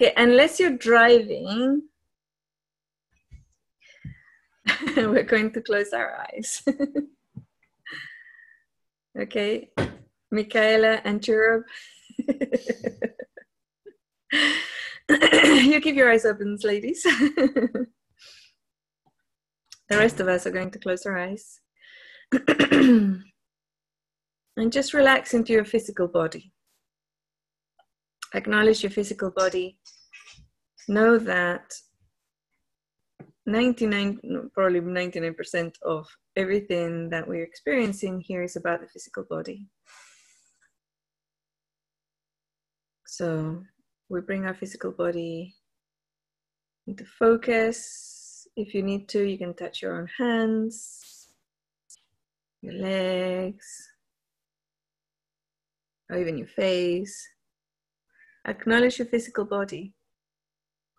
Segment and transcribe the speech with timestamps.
[0.00, 1.82] Okay, unless you're driving,
[4.96, 6.62] we're going to close our eyes.
[9.20, 9.68] okay,
[10.30, 11.64] Michaela and Cherub.
[15.10, 17.02] you keep your eyes open, ladies.
[17.02, 17.86] the
[19.90, 21.60] rest of us are going to close our eyes.
[22.32, 23.22] and
[24.70, 26.54] just relax into your physical body.
[28.34, 29.78] Acknowledge your physical body.
[30.88, 31.72] Know that
[33.46, 36.06] 99, probably 99% of
[36.36, 39.66] everything that we're experiencing here is about the physical body.
[43.06, 43.62] So
[44.08, 45.54] we bring our physical body
[46.86, 48.46] into focus.
[48.56, 51.28] If you need to, you can touch your own hands,
[52.62, 53.88] your legs,
[56.08, 57.28] or even your face.
[58.50, 59.94] Acknowledge your physical body.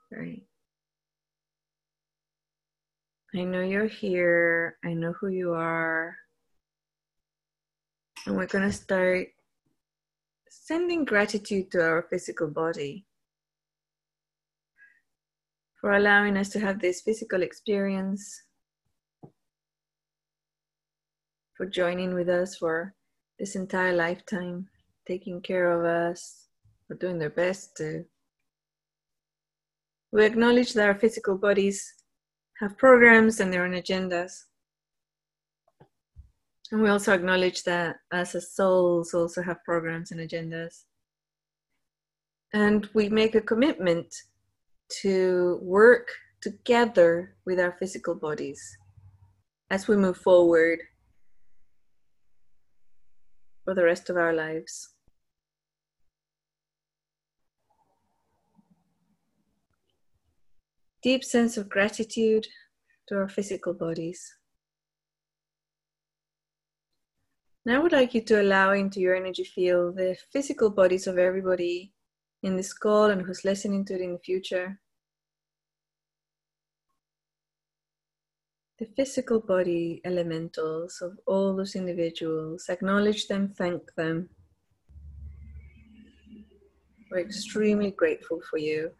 [0.09, 0.41] Right.
[3.35, 4.77] I know you're here.
[4.85, 6.15] I know who you are.
[8.25, 9.27] And we're going to start
[10.49, 13.05] sending gratitude to our physical body
[15.81, 18.43] for allowing us to have this physical experience,
[21.57, 22.95] for joining with us for
[23.39, 24.69] this entire lifetime,
[25.05, 26.40] taking care of us,
[26.91, 28.03] for doing their best to.
[30.11, 31.93] We acknowledge that our physical bodies
[32.59, 34.33] have programs and their own agendas.
[36.69, 40.83] And we also acknowledge that as a souls also have programs and agendas.
[42.53, 44.13] And we make a commitment
[45.01, 46.09] to work
[46.41, 48.61] together with our physical bodies
[49.69, 50.79] as we move forward
[53.63, 54.89] for the rest of our lives.
[61.03, 62.45] Deep sense of gratitude
[63.07, 64.35] to our physical bodies.
[67.65, 71.17] Now I would like you to allow into your energy field the physical bodies of
[71.17, 71.91] everybody
[72.43, 74.79] in this call and who's listening to it in the future.
[78.77, 84.29] The physical body elementals of all those individuals, acknowledge them, thank them.
[87.09, 88.91] We're extremely grateful for you.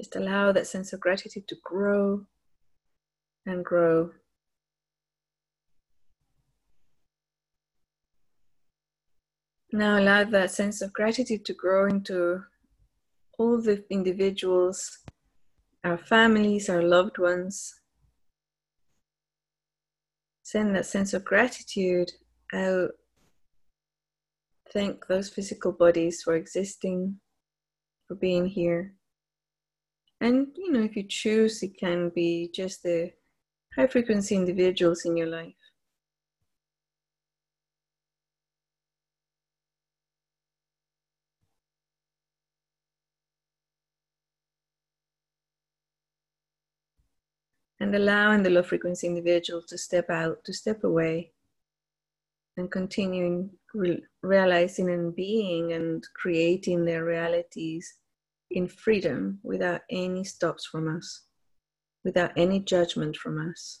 [0.00, 2.24] Just allow that sense of gratitude to grow
[3.44, 4.12] and grow.
[9.74, 12.42] Now allow that sense of gratitude to grow into
[13.38, 15.00] all the individuals,
[15.84, 17.74] our families, our loved ones.
[20.44, 22.10] Send that sense of gratitude
[22.54, 22.92] out.
[24.72, 27.20] Thank those physical bodies for existing,
[28.08, 28.94] for being here.
[30.20, 33.12] And, you know, if you choose, it can be just the
[33.76, 35.54] high frequency individuals in your life.
[47.80, 51.32] And allowing the low frequency individual to step out, to step away,
[52.56, 57.99] and continuing re- realizing and being and creating their realities
[58.50, 61.24] in freedom without any stops from us
[62.04, 63.80] without any judgment from us.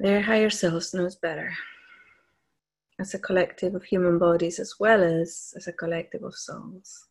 [0.00, 1.52] Their higher selves knows better
[3.00, 7.08] as a collective of human bodies as well as as a collective of souls.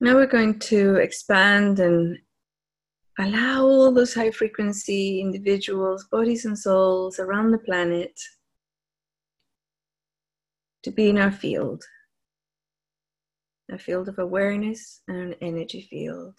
[0.00, 2.18] Now we're going to expand and
[3.18, 8.12] allow all those high frequency individuals, bodies, and souls around the planet
[10.82, 11.84] to be in our field
[13.70, 16.34] a field of awareness and an energy field.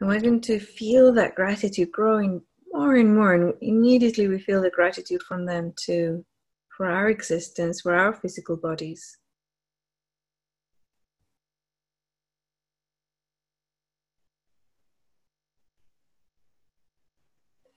[0.00, 2.42] And we're going to feel that gratitude growing
[2.72, 3.34] more and more.
[3.34, 6.24] And immediately we feel the gratitude from them too,
[6.76, 9.18] for our existence, for our physical bodies.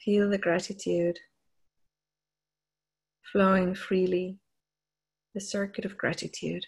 [0.04, 1.20] Feel the gratitude
[3.32, 4.40] flowing freely,
[5.34, 6.66] the circuit of gratitude.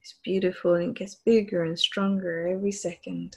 [0.00, 3.36] It's beautiful and it gets bigger and stronger every second.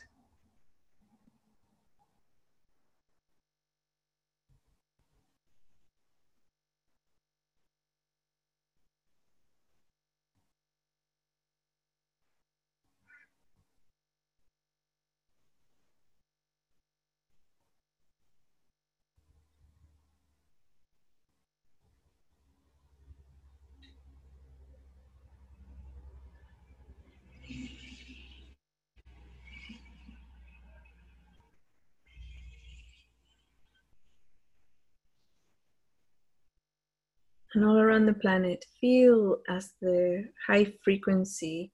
[37.56, 41.72] And all around the planet, feel as the high frequency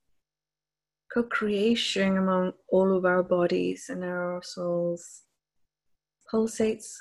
[1.12, 5.24] co creation among all of our bodies and our souls
[6.32, 6.94] pulsates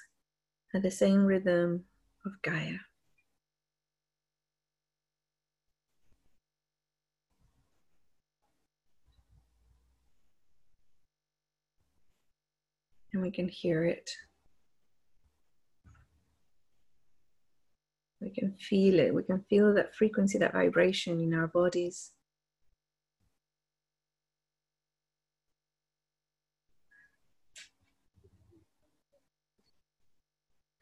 [0.75, 1.85] at the same rhythm
[2.25, 2.79] of Gaia.
[13.13, 14.11] And we can hear it.
[18.21, 19.15] We can feel it.
[19.15, 22.13] We can feel that frequency, that vibration in our bodies.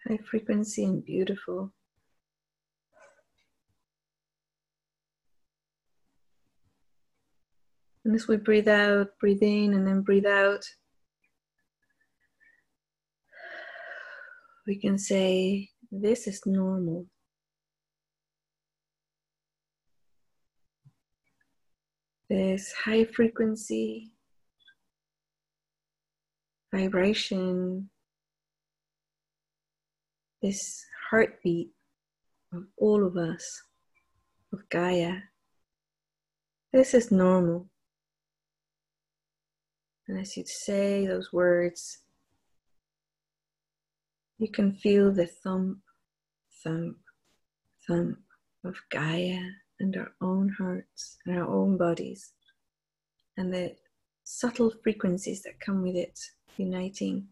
[0.09, 1.73] high frequency and beautiful.
[8.05, 10.65] And as we breathe out, breathe in, and then breathe out,
[14.67, 17.07] we can say, This is normal.
[22.29, 24.13] This high frequency
[26.75, 27.89] vibration
[30.43, 31.71] this heartbeat
[32.53, 33.63] of all of us,
[34.53, 35.15] of Gaia.
[36.73, 37.69] This is normal.
[40.07, 41.99] And as you say those words,
[44.39, 45.79] you can feel the thump,
[46.63, 46.99] thump,
[47.87, 48.19] thump
[48.65, 49.41] of Gaia
[49.81, 52.33] and our own hearts and our own bodies,
[53.37, 53.75] and the
[54.25, 56.19] subtle frequencies that come with it
[56.57, 57.29] uniting.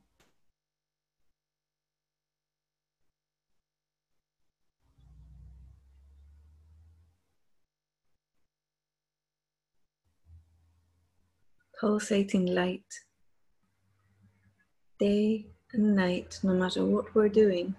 [11.78, 13.00] pulsating light,
[14.98, 17.74] day and night, no matter what we're doing.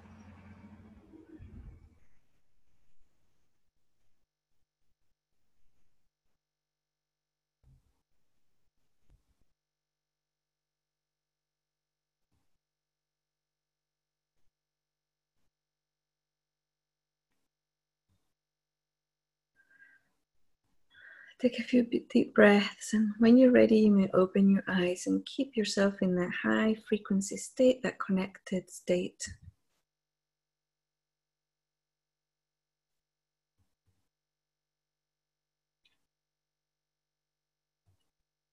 [21.39, 25.23] Take a few deep breaths, and when you're ready, you may open your eyes and
[25.25, 29.29] keep yourself in that high frequency state, that connected state.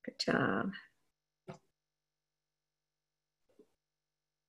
[0.04, 0.72] Good job.